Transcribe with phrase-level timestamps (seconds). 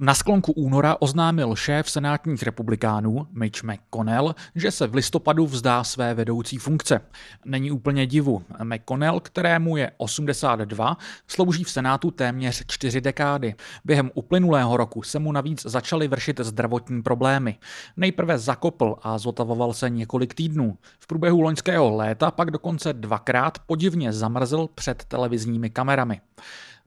[0.00, 6.14] Na sklonku února oznámil šéf senátních republikánů Mitch McConnell, že se v listopadu vzdá své
[6.14, 7.00] vedoucí funkce.
[7.44, 8.42] Není úplně divu.
[8.64, 10.96] McConnell, kterému je 82,
[11.28, 13.54] slouží v senátu téměř čtyři dekády.
[13.84, 17.58] Během uplynulého roku se mu navíc začaly vršit zdravotní problémy.
[17.96, 20.78] Nejprve zakopl a zotavoval se několik týdnů.
[20.98, 26.20] V průběhu loňského léta pak dokonce dvakrát podivně zamrzl před televizními kamerami.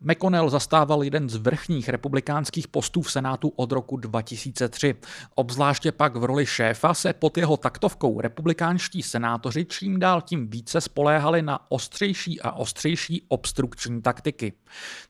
[0.02, 4.96] McConnell zastával jeden z vrchních republikánských postů v Senátu od roku 2003.
[5.36, 10.82] Obzvláště pak v roli šéfa se pod jeho taktovkou republikánští senátoři čím dál tím více
[10.82, 14.54] spoléhali na ostřejší a ostřejší obstrukční taktiky.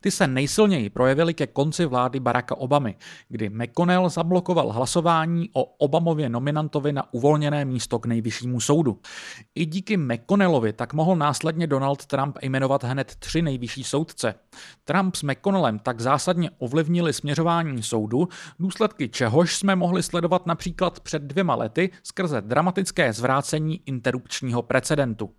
[0.01, 2.95] Ty se nejsilněji projevily ke konci vlády Baracka Obamy,
[3.29, 8.99] kdy McConnell zablokoval hlasování o Obamově nominantovi na uvolněné místo k nejvyššímu soudu.
[9.55, 14.35] I díky McConnellovi tak mohl následně Donald Trump jmenovat hned tři nejvyšší soudce.
[14.83, 18.27] Trump s McConnellem tak zásadně ovlivnili směřování soudu,
[18.59, 25.29] důsledky čehož jsme mohli sledovat například před dvěma lety skrze dramatické zvrácení interrupčního precedentu.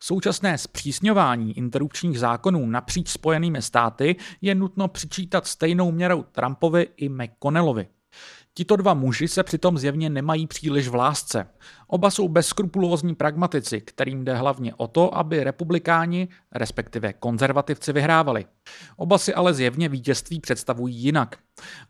[0.00, 7.88] Současné zpřísňování interrupčních zákonů napříč spojenými státy je nutno přičítat stejnou měrou Trumpovi i McConnellovi.
[8.54, 11.46] Tito dva muži se přitom zjevně nemají příliš v lásce.
[11.86, 18.44] Oba jsou bezskrupulózní pragmatici, kterým jde hlavně o to, aby republikáni, respektive konzervativci, vyhrávali.
[18.96, 21.38] Oba si ale zjevně vítězství představují jinak.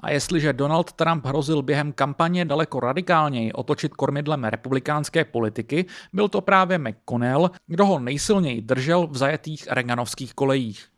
[0.01, 6.41] A jestliže Donald Trump hrozil během kampaně daleko radikálněji otočit kormidlem republikánské politiky, byl to
[6.41, 10.91] právě McConnell, kdo ho nejsilněji držel v zajetých reganovských kolejích.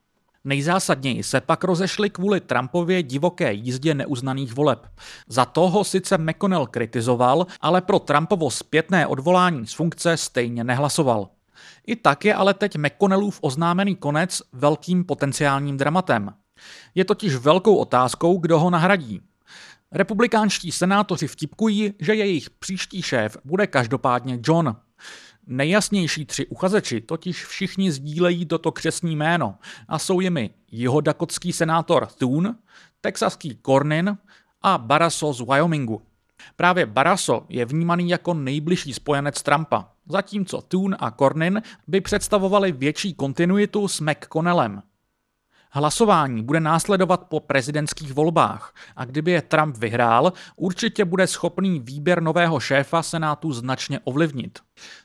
[0.45, 4.87] Nejzásadněji se pak rozešli kvůli Trumpově divoké jízdě neuznaných voleb.
[5.29, 11.29] Za toho sice McConnell kritizoval, ale pro Trumpovo zpětné odvolání z funkce stejně nehlasoval.
[11.87, 16.35] I tak je ale teď McConnellův oznámený konec velkým potenciálním dramatem.
[16.95, 19.21] Je totiž velkou otázkou, kdo ho nahradí.
[19.93, 24.77] Republikánští senátoři vtipkují, že jejich příští šéf bude každopádně John.
[25.47, 29.55] Nejjasnější tři uchazeči totiž všichni sdílejí toto křesní jméno
[29.89, 32.55] a jsou jimi jihodakotský senátor Thune,
[33.01, 34.19] texaský Cornyn
[34.63, 36.03] a Barrasso z Wyomingu.
[36.57, 43.15] Právě Barrasso je vnímaný jako nejbližší spojenec Trumpa, zatímco Thune a Cornyn by představovali větší
[43.15, 44.83] kontinuitu s McConnellem.
[45.75, 52.23] Hlasování bude následovat po prezidentských volbách a kdyby je Trump vyhrál, určitě bude schopný výběr
[52.23, 54.59] nového šéfa Senátu značně ovlivnit.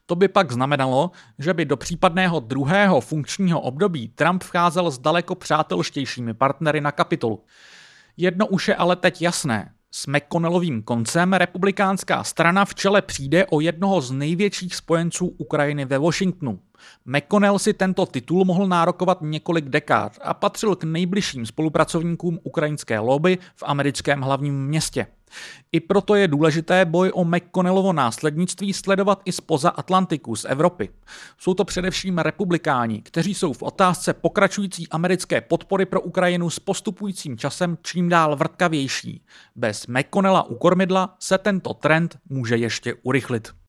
[0.05, 5.35] To by pak znamenalo, že by do případného druhého funkčního období Trump vcházel s daleko
[5.35, 7.43] přátelštějšími partnery na kapitolu.
[8.17, 9.73] Jedno už je ale teď jasné.
[9.97, 15.97] S McConnellovým koncem republikánská strana v čele přijde o jednoho z největších spojenců Ukrajiny ve
[15.97, 16.59] Washingtonu.
[17.05, 23.37] McConnell si tento titul mohl nárokovat několik dekád a patřil k nejbližším spolupracovníkům ukrajinské lobby
[23.55, 25.07] v americkém hlavním městě.
[25.71, 30.89] I proto je důležité boj o McConnellovo následnictví sledovat i spoza Atlantiku z Evropy.
[31.37, 37.37] Jsou to především republikáni, kteří jsou v otázce pokračující americké podpory pro Ukrajinu s postupujícím
[37.37, 39.23] časem čím dál vrtkavější.
[39.55, 43.57] Bez McConnella u kormidla se tento trend může ještě urychlit.